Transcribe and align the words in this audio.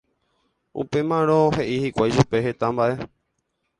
Upémarõ 0.83 1.37
he'i 1.57 1.77
hikuái 1.85 2.17
chupe 2.17 2.43
heta 2.47 2.73
mba'e 2.75 2.97